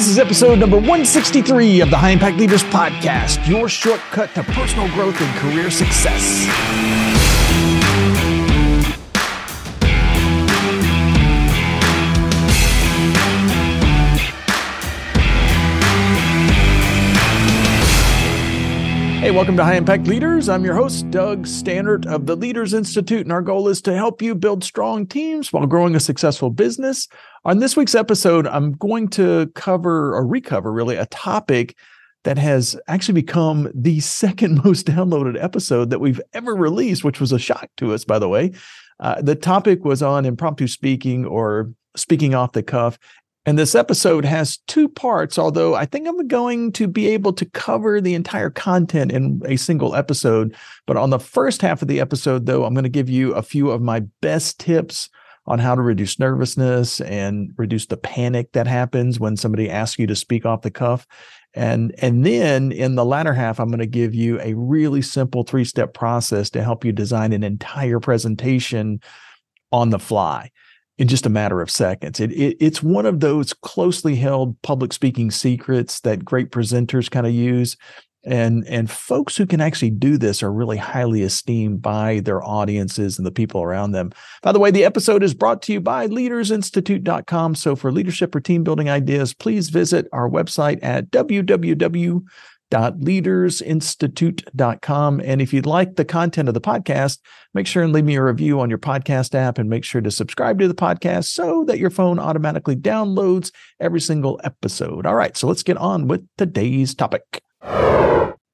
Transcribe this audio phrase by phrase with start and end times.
[0.00, 4.88] This is episode number 163 of the High Impact Leaders Podcast, your shortcut to personal
[4.94, 6.46] growth and career success.
[19.30, 20.48] Hey, welcome to High Impact Leaders.
[20.48, 24.20] I'm your host, Doug Staneart of the Leaders Institute, and our goal is to help
[24.20, 27.06] you build strong teams while growing a successful business.
[27.44, 31.76] On this week's episode, I'm going to cover or recover really a topic
[32.24, 37.30] that has actually become the second most downloaded episode that we've ever released, which was
[37.30, 38.50] a shock to us, by the way.
[38.98, 42.98] Uh, the topic was on impromptu speaking or speaking off the cuff.
[43.46, 47.46] And this episode has two parts, although I think I'm going to be able to
[47.46, 50.54] cover the entire content in a single episode.
[50.86, 53.42] But on the first half of the episode, though, I'm going to give you a
[53.42, 55.08] few of my best tips
[55.46, 60.06] on how to reduce nervousness and reduce the panic that happens when somebody asks you
[60.06, 61.06] to speak off the cuff.
[61.54, 65.44] And, and then in the latter half, I'm going to give you a really simple
[65.44, 69.00] three step process to help you design an entire presentation
[69.72, 70.50] on the fly
[71.00, 72.20] in just a matter of seconds.
[72.20, 77.26] It, it, it's one of those closely held public speaking secrets that great presenters kind
[77.26, 77.78] of use.
[78.22, 83.16] And, and folks who can actually do this are really highly esteemed by their audiences
[83.16, 84.12] and the people around them.
[84.42, 87.54] By the way, the episode is brought to you by leadersinstitute.com.
[87.54, 92.22] So for leadership or team building ideas, please visit our website at www
[92.70, 95.20] leadersinstitute.com.
[95.24, 97.18] And if you'd like the content of the podcast,
[97.54, 100.10] make sure and leave me a review on your podcast app and make sure to
[100.10, 105.04] subscribe to the podcast so that your phone automatically downloads every single episode.
[105.06, 107.42] All right, so let's get on with today's topic.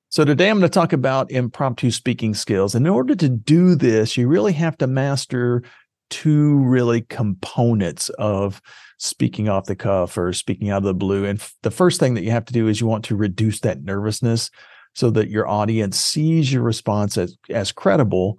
[0.09, 2.75] So, today I'm going to talk about impromptu speaking skills.
[2.75, 5.62] And in order to do this, you really have to master
[6.10, 8.60] two really components of
[8.98, 11.24] speaking off the cuff or speaking out of the blue.
[11.24, 13.60] And f- the first thing that you have to do is you want to reduce
[13.60, 14.50] that nervousness
[14.94, 18.38] so that your audience sees your response as, as credible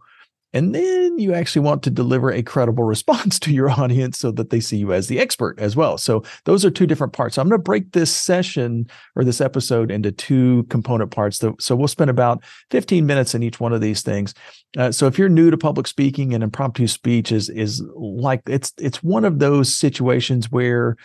[0.53, 4.49] and then you actually want to deliver a credible response to your audience so that
[4.49, 5.97] they see you as the expert as well.
[5.97, 7.35] So those are two different parts.
[7.35, 11.41] So I'm going to break this session or this episode into two component parts.
[11.59, 14.33] So we'll spend about 15 minutes in each one of these things.
[14.77, 18.73] Uh, so if you're new to public speaking and impromptu speech is is like it's
[18.77, 20.97] it's one of those situations where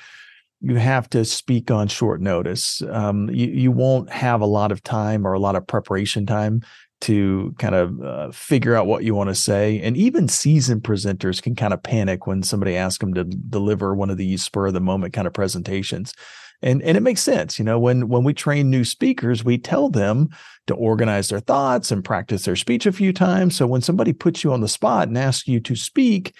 [0.61, 2.83] you have to speak on short notice.
[2.89, 6.63] Um, you, you won't have a lot of time or a lot of preparation time
[7.03, 9.81] to kind of uh, figure out what you want to say.
[9.81, 14.09] And even seasoned presenters can kind of panic when somebody asks them to deliver one
[14.09, 16.15] of these spur of the moment kind of presentations.
[16.63, 19.89] And, and it makes sense, you know, when when we train new speakers, we tell
[19.89, 20.29] them
[20.69, 23.57] to organize their thoughts and practice their speech a few times.
[23.57, 26.35] So when somebody puts you on the spot and asks you to speak,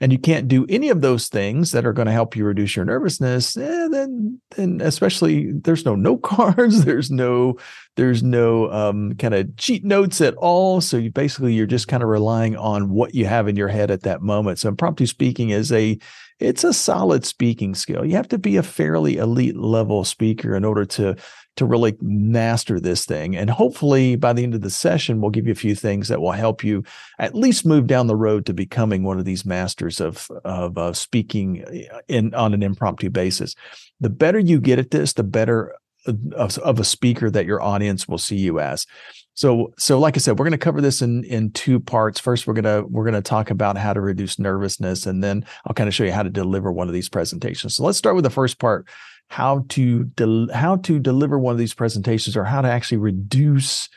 [0.00, 2.76] and you can't do any of those things that are going to help you reduce
[2.76, 7.56] your nervousness, eh, then then especially there's no note cards, there's no
[7.96, 10.80] there's no um, kind of cheat notes at all.
[10.80, 13.90] So you basically you're just kind of relying on what you have in your head
[13.90, 14.60] at that moment.
[14.60, 15.98] So impromptu speaking is a
[16.38, 18.04] it's a solid speaking skill.
[18.04, 21.16] You have to be a fairly elite level speaker in order to
[21.58, 23.36] to really master this thing.
[23.36, 26.20] And hopefully by the end of the session, we'll give you a few things that
[26.20, 26.84] will help you
[27.18, 30.92] at least move down the road to becoming one of these masters of, of uh,
[30.92, 33.54] speaking in on an impromptu basis.
[34.00, 35.74] The better you get at this, the better
[36.06, 38.86] of, of a speaker that your audience will see you as.
[39.34, 42.18] So, so like I said, we're going to cover this in in two parts.
[42.18, 45.86] First, we're gonna we're gonna talk about how to reduce nervousness, and then I'll kind
[45.86, 47.76] of show you how to deliver one of these presentations.
[47.76, 48.88] So, let's start with the first part,
[49.28, 50.10] how to
[50.52, 53.88] how to deliver one of these presentations or how to actually reduce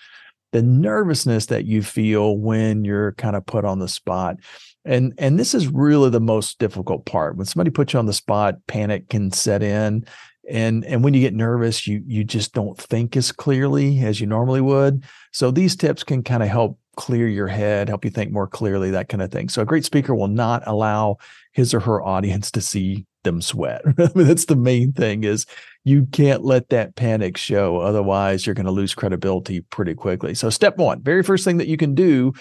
[0.51, 4.37] the nervousness that you feel when you're kind of put on the spot.
[4.83, 7.37] And and this is really the most difficult part.
[7.37, 10.05] When somebody puts you on the spot panic can set in.
[10.49, 14.27] And and when you get nervous you you just don't think as clearly as you
[14.27, 15.05] normally would.
[15.31, 18.91] So these tips can kind of help clear your head help you think more clearly
[18.91, 19.47] that kind of thing.
[19.47, 21.17] So a great speaker will not allow
[21.53, 23.81] his or her audience to see them sweat.
[23.97, 25.45] I mean, that's the main thing is
[25.83, 27.77] you can't let that panic show.
[27.77, 30.33] Otherwise, you're going to lose credibility pretty quickly.
[30.33, 32.33] So step one, very first thing that you can do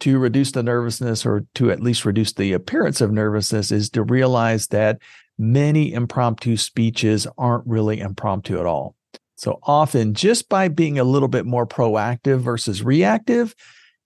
[0.00, 4.02] to reduce the nervousness or to at least reduce the appearance of nervousness is to
[4.02, 5.00] realize that
[5.38, 8.94] many impromptu speeches aren't really impromptu at all.
[9.36, 13.54] So often just by being a little bit more proactive versus reactive,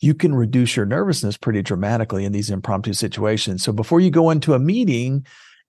[0.01, 3.63] you can reduce your nervousness pretty dramatically in these impromptu situations.
[3.63, 5.27] So before you go into a meeting,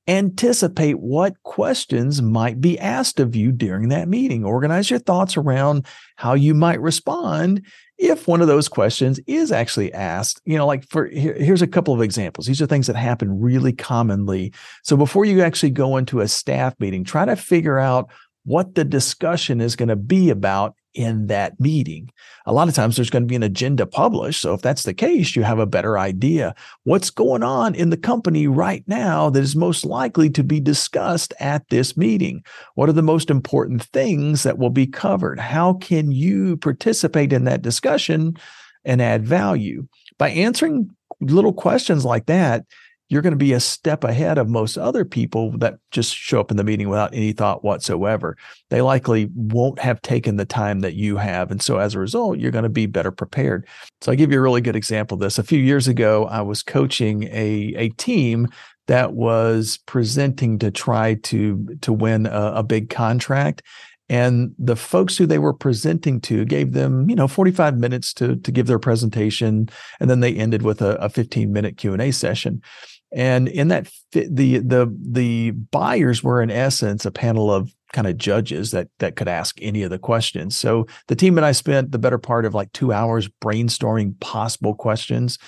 [0.07, 4.44] anticipate what questions might be asked of you during that meeting.
[4.44, 5.86] Organize your thoughts around
[6.16, 7.66] how you might respond
[8.00, 10.42] if one of those questions is actually asked.
[10.46, 12.48] You know, like for here, here's a couple of examples.
[12.48, 14.54] These are things that happen really commonly.
[14.84, 18.10] So before you actually go into a staff meeting, try to figure out
[18.45, 22.10] what the discussion is going to be about in that meeting.
[22.46, 24.42] A lot of times there's going to be an agenda published.
[24.42, 27.98] So if that's the case, you have a better idea what's going on in the
[27.98, 32.44] company right now that is most likely to be discussed at this meeting.
[32.76, 35.40] What are the most important things that will be covered?
[35.40, 38.36] How can you participate in that discussion
[38.84, 39.88] and add value?
[40.18, 40.90] By answering
[41.22, 42.66] little questions like that,
[43.10, 46.52] you're going to be a step ahead of most other people that just show up
[46.52, 48.38] in the meeting without any thought whatsoever.
[48.70, 51.50] They likely won't have taken the time that you have.
[51.50, 53.68] And so as a result, you're going to be better prepared.
[54.02, 55.40] So I'll give you a really good example of this.
[55.40, 58.48] A few years ago, I was coaching a, a team
[58.86, 63.64] that was presenting to try to, to win a, a big contract
[64.12, 68.36] and the folks who they were presenting to gave them you know 45 minutes to
[68.38, 69.70] to give their presentation
[70.00, 72.62] and then they ended with a, a 15 minute q&a session
[73.12, 78.18] and in that, the the the buyers were in essence a panel of kind of
[78.18, 80.56] judges that that could ask any of the questions.
[80.56, 84.76] So the team and I spent the better part of like two hours brainstorming possible
[84.76, 85.40] questions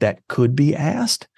[0.00, 1.28] that could be asked.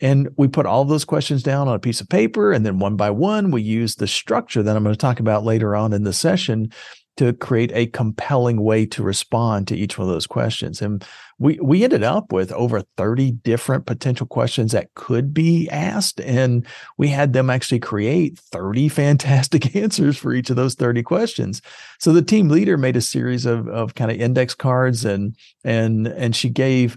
[0.00, 2.52] And we put all those questions down on a piece of paper.
[2.52, 5.44] And then one by one, we use the structure that I'm going to talk about
[5.44, 6.72] later on in the session
[7.16, 10.80] to create a compelling way to respond to each one of those questions.
[10.80, 11.04] And
[11.38, 16.20] we we ended up with over 30 different potential questions that could be asked.
[16.20, 16.66] And
[16.96, 21.60] we had them actually create 30 fantastic answers for each of those 30 questions.
[21.98, 26.06] So the team leader made a series of, of kind of index cards and and
[26.06, 26.96] and she gave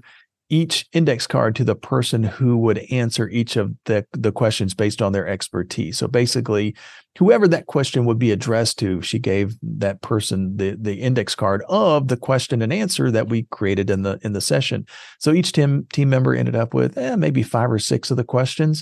[0.55, 5.01] each index card to the person who would answer each of the, the questions based
[5.01, 5.97] on their expertise.
[5.97, 6.75] So basically,
[7.17, 11.61] whoever that question would be addressed to, she gave that person the, the index card
[11.67, 14.85] of the question and answer that we created in the in the session.
[15.19, 18.23] So each team team member ended up with eh, maybe five or six of the
[18.23, 18.81] questions.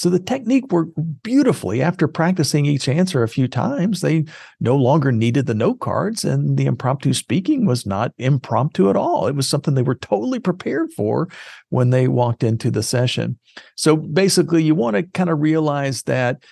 [0.00, 1.82] So the technique worked beautifully.
[1.82, 4.24] After practicing each answer a few times, they
[4.58, 9.26] no longer needed the note cards, and the impromptu speaking was not impromptu at all.
[9.26, 11.28] It was something they were totally prepared for
[11.68, 13.38] when they walked into the session.
[13.76, 16.44] So basically, you want to kind of realize that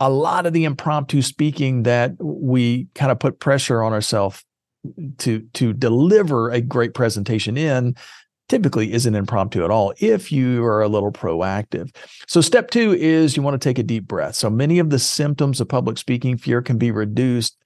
[0.00, 4.42] a lot of the impromptu speaking that we kind of put pressure on ourselves
[5.18, 7.96] to to deliver a great presentation in
[8.48, 11.94] typically isn't impromptu at all if you are a little proactive.
[12.26, 14.34] So, step two is you want to take a deep breath.
[14.34, 17.56] So, many of the symptoms of public speaking fear can be reduced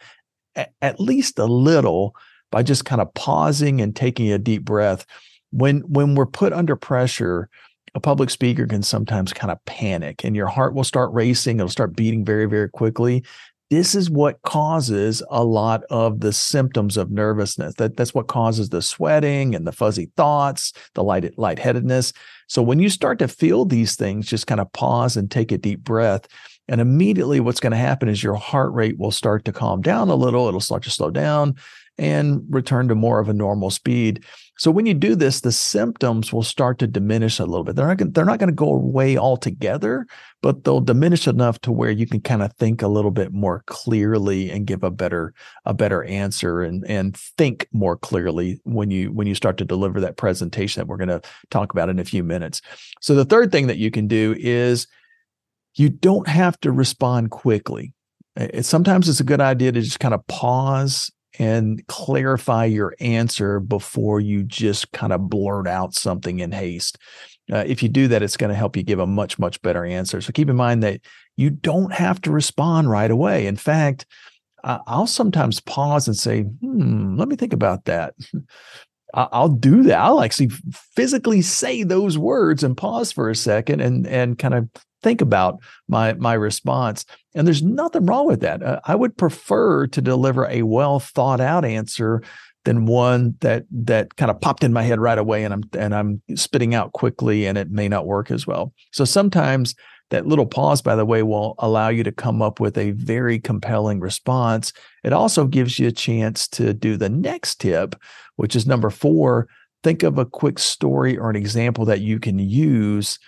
[0.56, 2.16] at least a little
[2.50, 5.06] by just kind of pausing and taking a deep breath.
[5.50, 7.48] When, when we're put under pressure,
[7.94, 11.58] a public speaker can sometimes kind of panic and your heart will start racing.
[11.58, 13.24] It'll start beating very, very quickly
[13.70, 17.74] this is what causes a lot of the symptoms of nervousness.
[17.74, 22.12] That, that's what causes the sweating and the fuzzy thoughts, the light, lightheadedness.
[22.48, 25.58] So when you start to feel these things, just kind of pause and take a
[25.58, 26.26] deep breath.
[26.66, 30.08] And immediately what's going to happen is your heart rate will start to calm down
[30.08, 30.48] a little.
[30.48, 31.56] It'll start to slow down
[31.98, 34.24] and return to more of a normal speed.
[34.56, 37.76] So when you do this, the symptoms will start to diminish a little bit.
[37.76, 40.06] They're not gonna, they're not going to go away altogether,
[40.42, 43.62] but they'll diminish enough to where you can kind of think a little bit more
[43.66, 45.32] clearly and give a better
[45.64, 50.00] a better answer and and think more clearly when you when you start to deliver
[50.00, 52.60] that presentation that we're going to talk about in a few minutes.
[53.00, 54.86] So the third thing that you can do is
[55.74, 57.92] you don't have to respond quickly.
[58.36, 63.60] It, sometimes it's a good idea to just kind of pause and clarify your answer
[63.60, 66.98] before you just kind of blurt out something in haste.
[67.50, 69.84] Uh, if you do that, it's going to help you give a much, much better
[69.84, 70.20] answer.
[70.20, 71.00] So keep in mind that
[71.36, 73.46] you don't have to respond right away.
[73.46, 74.04] In fact,
[74.64, 78.14] I'll sometimes pause and say, hmm, let me think about that.
[79.14, 79.98] I'll do that.
[79.98, 80.50] I'll actually
[80.94, 84.68] physically say those words and pause for a second and and kind of
[85.02, 87.04] think about my my response.
[87.34, 88.62] And there's nothing wrong with that.
[88.62, 92.22] Uh, I would prefer to deliver a well thought out answer
[92.64, 95.94] than one that that kind of popped in my head right away and I'm and
[95.94, 98.74] I'm spitting out quickly and it may not work as well.
[98.92, 99.74] So sometimes
[100.10, 103.38] that little pause by the way will allow you to come up with a very
[103.38, 104.72] compelling response.
[105.04, 107.94] It also gives you a chance to do the next tip,
[108.36, 109.48] which is number 4,
[109.82, 113.18] think of a quick story or an example that you can use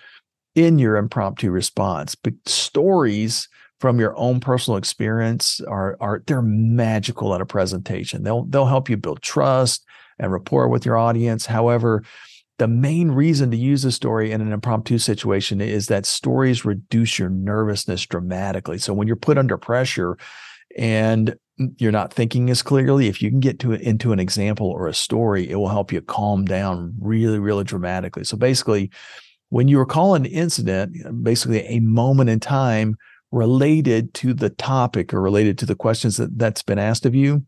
[0.54, 2.14] in your impromptu response.
[2.14, 8.22] But stories from your own personal experience are are they're magical in a presentation.
[8.22, 9.84] They'll they'll help you build trust
[10.18, 11.46] and rapport with your audience.
[11.46, 12.02] However,
[12.60, 17.18] the main reason to use a story in an impromptu situation is that stories reduce
[17.18, 18.76] your nervousness dramatically.
[18.76, 20.18] So when you're put under pressure
[20.76, 21.34] and
[21.78, 24.92] you're not thinking as clearly, if you can get to into an example or a
[24.92, 28.24] story, it will help you calm down really, really dramatically.
[28.24, 28.90] So basically,
[29.48, 32.98] when you recall an incident, basically a moment in time
[33.32, 37.46] related to the topic or related to the questions that, that's been asked of you,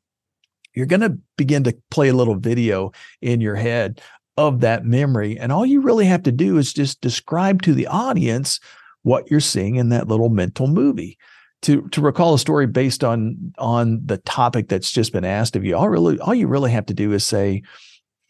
[0.74, 4.00] you're going to begin to play a little video in your head
[4.36, 5.38] of that memory.
[5.38, 8.60] And all you really have to do is just describe to the audience
[9.02, 11.18] what you're seeing in that little mental movie.
[11.62, 15.64] To, to recall a story based on on the topic that's just been asked of
[15.64, 17.62] you, all really all you really have to do is say,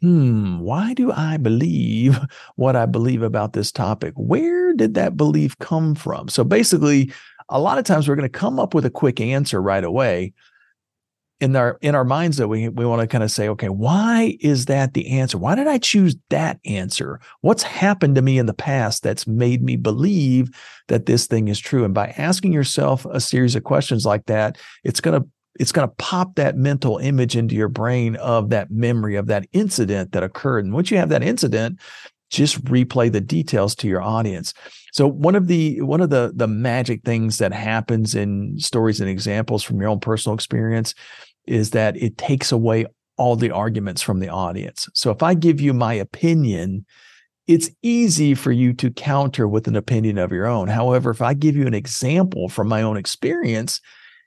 [0.02, 2.18] hmm, why do I believe
[2.56, 4.12] what I believe about this topic?
[4.16, 6.28] Where did that belief come from?
[6.28, 7.10] So basically,
[7.48, 10.34] a lot of times we're going to come up with a quick answer right away,
[11.42, 14.36] in our in our minds though we we want to kind of say okay why
[14.40, 15.36] is that the answer?
[15.36, 17.20] Why did i choose that answer?
[17.40, 20.50] What's happened to me in the past that's made me believe
[20.86, 21.84] that this thing is true?
[21.84, 25.26] And by asking yourself a series of questions like that it's to
[25.58, 29.46] it's going to pop that mental image into your brain of that memory of that
[29.52, 30.64] incident that occurred.
[30.64, 31.78] And once you have that incident
[32.30, 34.54] just replay the details to your audience.
[34.92, 39.10] So one of the one of the the magic things that happens in stories and
[39.10, 40.94] examples from your own personal experience
[41.46, 44.88] is that it takes away all the arguments from the audience.
[44.94, 46.86] So if I give you my opinion,
[47.46, 50.68] it's easy for you to counter with an opinion of your own.
[50.68, 53.80] However, if I give you an example from my own experience,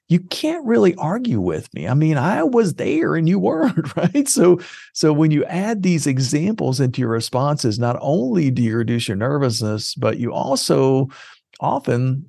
[0.08, 1.88] you can't really argue with me.
[1.88, 4.28] I mean, I was there and you weren't, right?
[4.28, 4.60] So
[4.94, 9.18] so when you add these examples into your responses, not only do you reduce your
[9.18, 11.10] nervousness, but you also
[11.60, 12.26] often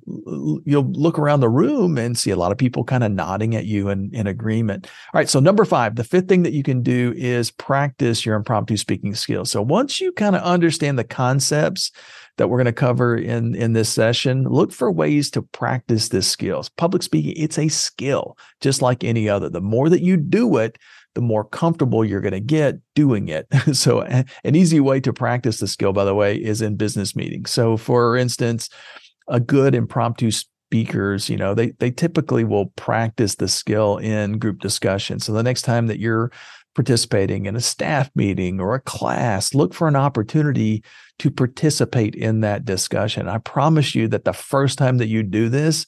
[0.65, 3.65] you'll look around the room and see a lot of people kind of nodding at
[3.65, 4.87] you in, in agreement.
[5.13, 5.29] All right.
[5.29, 9.15] So, number five, the fifth thing that you can do is practice your impromptu speaking
[9.15, 9.51] skills.
[9.51, 11.91] So, once you kind of understand the concepts
[12.37, 16.27] that we're going to cover in, in this session, look for ways to practice this
[16.27, 16.69] skills.
[16.69, 19.49] Public speaking, it's a skill, just like any other.
[19.49, 20.77] The more that you do it,
[21.15, 23.47] the more comfortable you're going to get doing it.
[23.73, 27.49] so, an easy way to practice the skill, by the way, is in business meetings.
[27.49, 28.69] So, for instance,
[29.27, 34.59] a good impromptu speakers, you know, they they typically will practice the skill in group
[34.59, 35.19] discussion.
[35.19, 36.31] So the next time that you're
[36.75, 40.83] participating in a staff meeting or a class, look for an opportunity
[41.19, 43.27] to participate in that discussion.
[43.27, 45.87] I promise you that the first time that you do this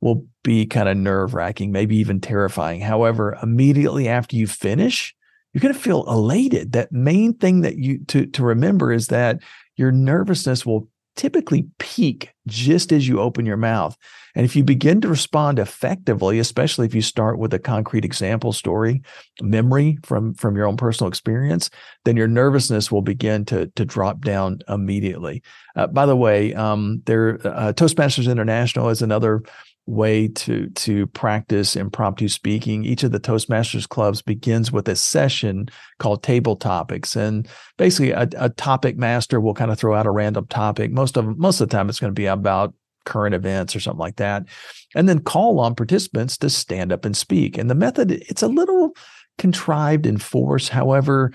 [0.00, 2.80] will be kind of nerve wracking, maybe even terrifying.
[2.80, 5.12] However, immediately after you finish,
[5.52, 6.72] you're going to feel elated.
[6.72, 9.42] That main thing that you to to remember is that
[9.76, 13.96] your nervousness will typically peak just as you open your mouth.
[14.34, 18.52] And if you begin to respond effectively, especially if you start with a concrete example
[18.52, 19.02] story,
[19.42, 21.70] memory from, from your own personal experience,
[22.04, 25.42] then your nervousness will begin to, to drop down immediately.
[25.74, 29.42] Uh, by the way, um, there uh, Toastmasters International is another
[29.88, 32.84] way to to practice impromptu speaking.
[32.84, 35.68] Each of the Toastmasters clubs begins with a session
[35.98, 40.10] called table topics, and basically a, a topic master will kind of throw out a
[40.10, 40.90] random topic.
[40.90, 42.74] Most of most of the time, it's going to be about
[43.06, 44.44] current events or something like that,
[44.94, 47.56] and then call on participants to stand up and speak.
[47.56, 48.94] And the method it's a little
[49.38, 51.32] contrived in force, however.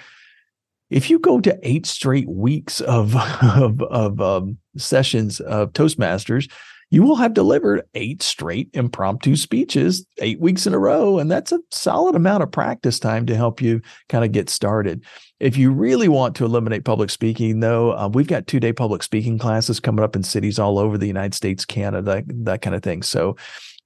[0.90, 6.52] If you go to eight straight weeks of of, of um, sessions of Toastmasters,
[6.94, 11.18] you will have delivered eight straight impromptu speeches eight weeks in a row.
[11.18, 15.04] And that's a solid amount of practice time to help you kind of get started.
[15.40, 19.02] If you really want to eliminate public speaking, though, uh, we've got two day public
[19.02, 22.76] speaking classes coming up in cities all over the United States, Canada, that, that kind
[22.76, 23.02] of thing.
[23.02, 23.38] So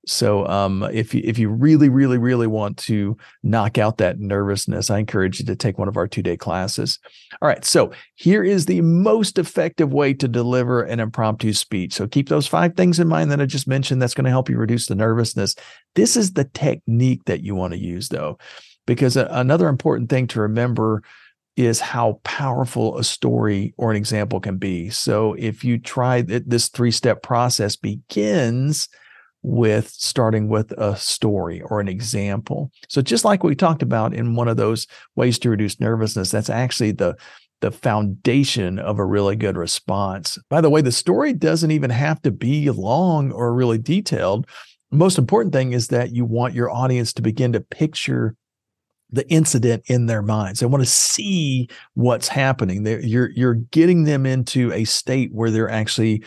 [0.08, 4.90] so um, if you, if you really, really, really want to knock out that nervousness,
[4.90, 6.98] I encourage you to take one of our two day classes.
[7.42, 7.64] All right.
[7.66, 11.94] So here is the most effective way to deliver an impromptu speech.
[11.94, 14.02] So keep those five things in mind that I just mentioned.
[14.02, 15.56] That's going to help you reduce the nervousness.
[15.96, 18.38] This is the technique that you want to use, though,
[18.86, 21.04] because a, another important thing to remember
[21.58, 24.90] is how powerful a story or an example can be.
[24.90, 28.88] So if you try this three step process begins
[29.44, 32.72] with starting with a story or an example.
[32.89, 36.50] So just like we talked about in one of those ways to reduce nervousness, that's
[36.50, 37.15] actually the
[37.62, 40.38] the foundation of a really good response.
[40.48, 44.48] By the way, the story doesn't even have to be long or really detailed.
[44.91, 48.36] The most important thing is that you want your audience to begin to picture
[49.10, 50.60] the incident in their minds.
[50.60, 52.84] They want to see what's happening.
[52.84, 56.24] They're, you're you're getting them into a state where they're actually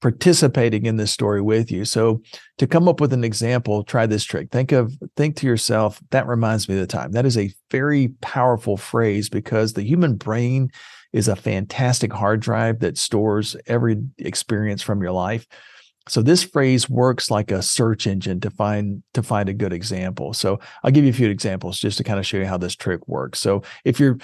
[0.00, 1.84] participating in this story with you.
[1.84, 2.22] So
[2.58, 4.50] to come up with an example, try this trick.
[4.50, 7.12] Think of think to yourself, that reminds me of the time.
[7.12, 10.70] That is a very powerful phrase because the human brain
[11.12, 15.46] is a fantastic hard drive that stores every experience from your life.
[16.08, 20.32] So this phrase works like a search engine to find to find a good example.
[20.32, 22.74] So I'll give you a few examples just to kind of show you how this
[22.74, 23.40] trick works.
[23.40, 24.18] So if you're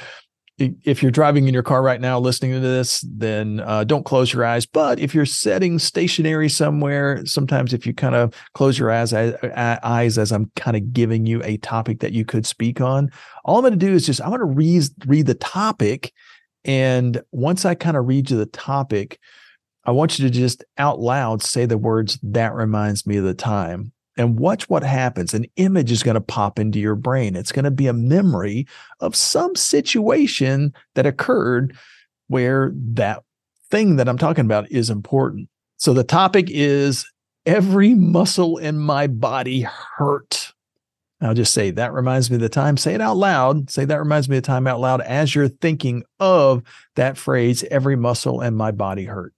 [0.59, 4.33] if you're driving in your car right now listening to this, then uh, don't close
[4.33, 4.67] your eyes.
[4.67, 10.17] But if you're sitting stationary somewhere, sometimes if you kind of close your eyes, eyes
[10.17, 13.11] as I'm kind of giving you a topic that you could speak on,
[13.45, 16.13] all I'm going to do is just I want to read read the topic,
[16.65, 19.19] and once I kind of read you the topic,
[19.85, 23.35] I want you to just out loud say the words that reminds me of the
[23.35, 25.35] time and watch what happens.
[25.35, 27.37] An image is going to pop into your brain.
[27.37, 28.67] It's going to be a memory
[29.01, 31.77] of some situation that occurred
[32.29, 33.23] where that
[33.71, 35.49] thing that I'm talking about is important.
[35.79, 37.11] So the topic is
[37.47, 40.53] every muscle in my body hurt.
[41.21, 42.77] I'll just say that reminds me of the time.
[42.77, 43.71] Say it out loud.
[43.71, 46.63] Say that reminds me of the time out loud as you're thinking of
[46.97, 49.33] that phrase, every muscle in my body hurt.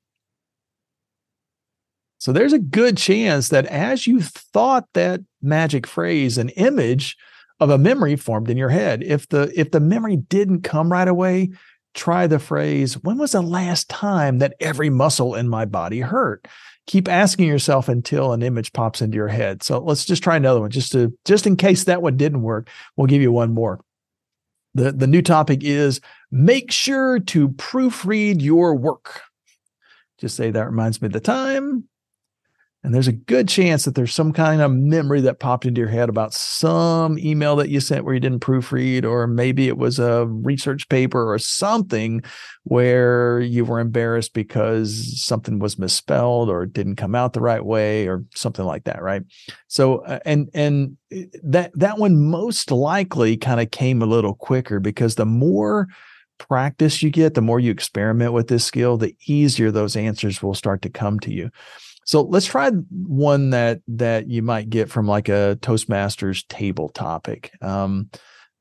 [2.19, 7.17] So there's a good chance that as you thought that magic phrase, an image
[7.61, 9.03] of a memory formed in your head.
[9.03, 11.51] If the if the memory didn't come right away,
[11.95, 16.47] try the phrase, when was the last time that every muscle in my body hurt?
[16.87, 19.63] Keep asking yourself until an image pops into your head.
[19.63, 22.69] So let's just try another one just to just in case that one didn't work.
[22.97, 23.81] We'll give you one more.
[24.75, 29.23] The the new topic is make sure to proofread your work.
[30.19, 31.89] Just say that reminds me of the time
[32.87, 35.90] and there's a good chance that there's some kind of memory that popped into your
[35.90, 39.99] head about some email that you sent where you didn't proofread, or maybe it was
[39.99, 42.23] a research paper or something
[42.62, 48.07] where you were embarrassed because something was misspelled or didn't come out the right way
[48.07, 49.23] or something like that, right?
[49.66, 54.35] So, uh, and and eh, that that one most likely kind of came a little
[54.35, 55.88] quicker because the more
[56.38, 60.55] practice you get, the more you experiment with this skill, the easier those answers will
[60.55, 61.50] start to come to you.
[62.07, 67.51] So let's try one that that you might get from like a Toastmasters table topic.
[67.61, 68.11] Um,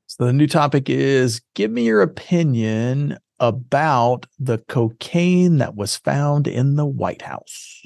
[0.06, 6.48] so the new topic is give me your opinion about the cocaine that was found
[6.48, 7.82] in the White House.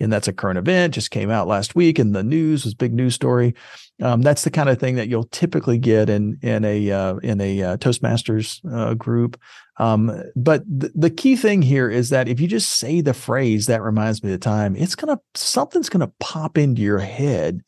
[0.00, 2.92] And that's a current event, just came out last week in the news, was big
[2.92, 3.54] news story.
[4.00, 7.40] Um, that's the kind of thing that you'll typically get in in a uh, in
[7.40, 9.40] a uh, Toastmasters uh, group.
[9.78, 13.66] Um, but th- the key thing here is that if you just say the phrase
[13.66, 17.62] "that reminds me of the time," it's gonna something's gonna pop into your head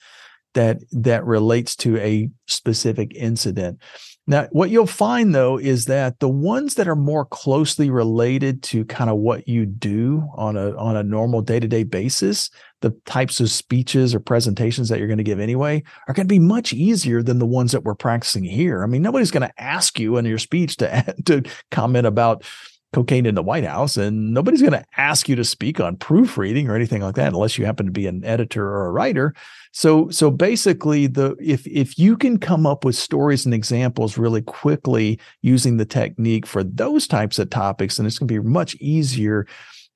[0.54, 3.78] that that relates to a specific incident.
[4.26, 8.84] Now, what you'll find though is that the ones that are more closely related to
[8.84, 12.48] kind of what you do on a on a normal day-to-day basis,
[12.80, 16.32] the types of speeches or presentations that you're going to give anyway, are going to
[16.32, 18.84] be much easier than the ones that we're practicing here.
[18.84, 22.44] I mean, nobody's going to ask you in your speech to to comment about
[22.92, 26.68] cocaine in the White House, and nobody's going to ask you to speak on proofreading
[26.68, 29.34] or anything like that unless you happen to be an editor or a writer.
[29.72, 34.42] So so basically the if if you can come up with stories and examples really
[34.42, 38.74] quickly using the technique for those types of topics, then it's going to be much
[38.76, 39.46] easier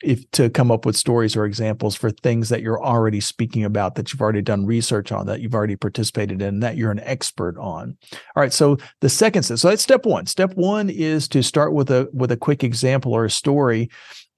[0.04, 3.94] if to come up with stories or examples for things that you're already speaking about
[3.94, 7.56] that you've already done research on that you've already participated in that you're an expert
[7.58, 7.96] on.
[8.12, 10.26] All right so the second step so that's step one.
[10.26, 13.90] Step one is to start with a with a quick example or a story.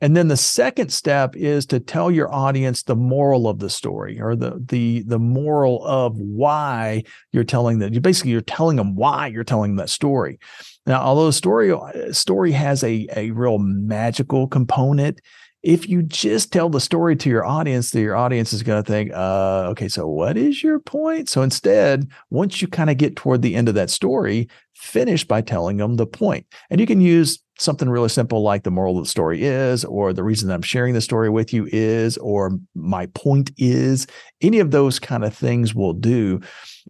[0.02, 4.20] And then the second step is to tell your audience the moral of the story
[4.20, 7.02] or the the the moral of why
[7.32, 10.38] you're telling that you basically you're telling them why you're telling that story.
[10.84, 15.20] Now although story uh, story has a a real magical component
[15.66, 18.88] if you just tell the story to your audience, that your audience is going to
[18.88, 21.28] think, uh, okay, so what is your point?
[21.28, 25.40] So instead, once you kind of get toward the end of that story, finish by
[25.40, 26.46] telling them the point.
[26.70, 30.12] And you can use something really simple like the moral of the story is, or
[30.12, 34.06] the reason that I'm sharing the story with you is, or my point is.
[34.42, 36.40] Any of those kind of things will do.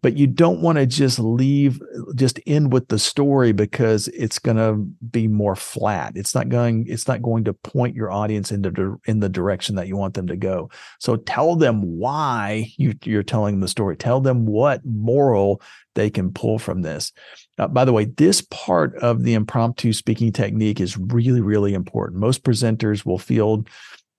[0.03, 1.81] But you don't want to just leave
[2.15, 4.75] just end with the story because it's going to
[5.11, 6.13] be more flat.
[6.17, 9.89] It's not going it's not going to point your audience into in the direction that
[9.89, 10.71] you want them to go.
[11.01, 13.97] So tell them why you, you're telling the story.
[13.97, 15.63] Tell them what moral
[15.97, 17.13] they can pull from this
[17.59, 22.21] uh, by the way this part of the impromptu speaking technique is really really important
[22.21, 23.69] most presenters will field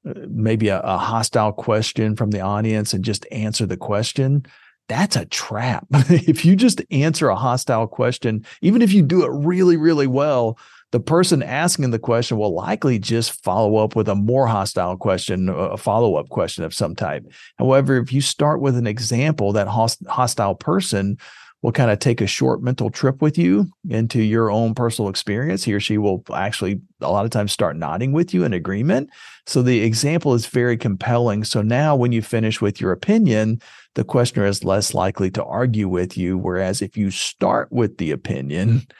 [0.07, 4.45] uh, maybe a, a hostile question from the audience and just answer the question
[4.89, 5.85] that's a trap.
[5.91, 10.57] if you just answer a hostile question, even if you do it really, really well,
[10.91, 15.49] the person asking the question will likely just follow up with a more hostile question,
[15.49, 17.25] a follow up question of some type.
[17.57, 21.17] However, if you start with an example, that host- hostile person
[21.61, 25.63] will kind of take a short mental trip with you into your own personal experience.
[25.63, 29.09] He or she will actually, a lot of times, start nodding with you in agreement.
[29.47, 31.43] So the example is very compelling.
[31.43, 33.59] So now, when you finish with your opinion,
[33.95, 36.37] the questioner is less likely to argue with you.
[36.37, 38.91] Whereas if you start with the opinion, mm-hmm.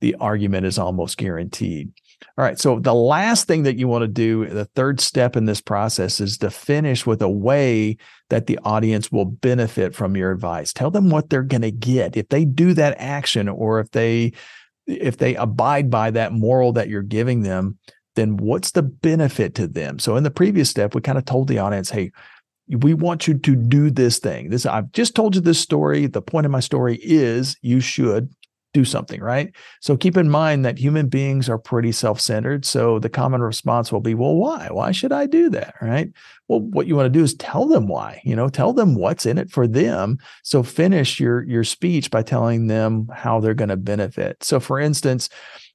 [0.00, 1.92] the argument is almost guaranteed.
[2.38, 2.58] All right.
[2.58, 6.20] So the last thing that you want to do, the third step in this process
[6.20, 7.96] is to finish with a way
[8.30, 10.72] that the audience will benefit from your advice.
[10.72, 12.16] Tell them what they're going to get.
[12.16, 14.32] If they do that action or if they
[14.86, 17.78] if they abide by that moral that you're giving them,
[18.16, 19.98] then what's the benefit to them?
[19.98, 22.10] So in the previous step, we kind of told the audience, hey,
[22.68, 24.50] we want you to do this thing.
[24.50, 26.06] This I've just told you this story.
[26.06, 28.30] The point of my story is you should
[28.72, 29.54] do something, right?
[29.80, 32.64] So keep in mind that human beings are pretty self-centered.
[32.64, 34.68] So the common response will be, well, why?
[34.70, 35.74] Why should I do that?
[35.80, 36.10] Right.
[36.48, 39.26] Well, what you want to do is tell them why, you know, tell them what's
[39.26, 40.18] in it for them.
[40.42, 44.42] So finish your your speech by telling them how they're going to benefit.
[44.42, 45.28] So for instance,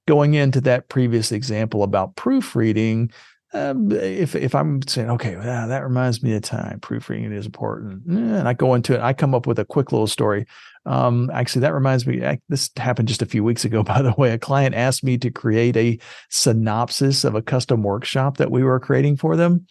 [0.07, 3.11] going into that previous example about proofreading,
[3.57, 8.05] um, if if I'm saying, okay, well, that reminds me of time, proofreading is important,
[8.05, 10.45] and I go into it, I come up with a quick little story.
[10.85, 12.25] Um, actually, that reminds me.
[12.25, 14.31] I, this happened just a few weeks ago, by the way.
[14.31, 18.79] A client asked me to create a synopsis of a custom workshop that we were
[18.79, 19.65] creating for them,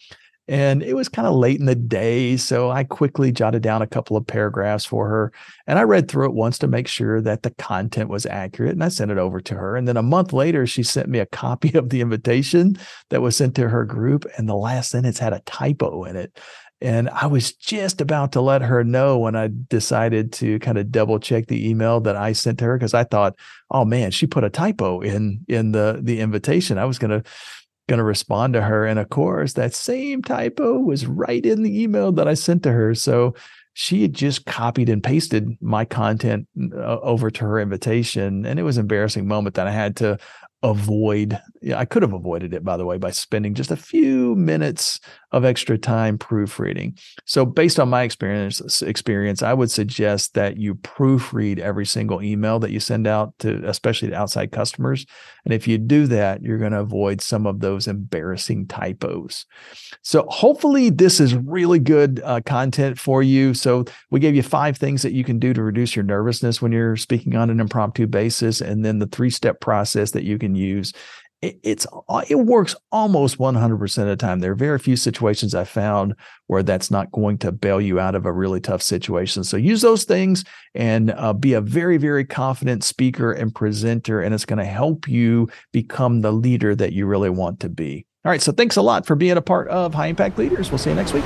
[0.47, 2.37] and it was kind of late in the day.
[2.37, 5.33] So I quickly jotted down a couple of paragraphs for her.
[5.65, 8.71] And I read through it once to make sure that the content was accurate.
[8.71, 9.75] And I sent it over to her.
[9.75, 12.77] And then a month later, she sent me a copy of the invitation
[13.09, 14.25] that was sent to her group.
[14.37, 16.39] And the last sentence had a typo in it.
[16.79, 20.91] And I was just about to let her know when I decided to kind of
[20.91, 23.35] double check the email that I sent to her because I thought,
[23.71, 26.77] oh man, she put a typo in in the the invitation.
[26.77, 27.27] I was going to
[27.87, 28.85] going to respond to her.
[28.85, 32.71] And of course, that same typo was right in the email that I sent to
[32.71, 32.93] her.
[32.93, 33.33] So
[33.73, 38.45] she had just copied and pasted my content uh, over to her invitation.
[38.45, 40.17] And it was an embarrassing moment that I had to
[40.67, 41.39] avoid
[41.75, 44.99] I could have avoided it by the way by spending just a few minutes
[45.31, 46.97] of extra time proofreading.
[47.25, 52.59] So based on my experience experience I would suggest that you proofread every single email
[52.59, 55.05] that you send out to especially to outside customers
[55.45, 59.45] and if you do that you're going to avoid some of those embarrassing typos.
[60.01, 63.53] So hopefully this is really good uh, content for you.
[63.53, 66.73] So we gave you five things that you can do to reduce your nervousness when
[66.73, 70.56] you're speaking on an impromptu basis and then the three step process that you can
[70.57, 70.93] use
[71.41, 71.85] it, it's
[72.29, 74.39] it works almost 100% of the time.
[74.39, 76.15] There are very few situations I found
[76.47, 79.43] where that's not going to bail you out of a really tough situation.
[79.43, 80.43] So use those things
[80.73, 85.07] and uh, be a very very confident speaker and presenter, and it's going to help
[85.07, 88.05] you become the leader that you really want to be.
[88.25, 90.71] All right, so thanks a lot for being a part of High Impact Leaders.
[90.71, 91.23] We'll see you next week.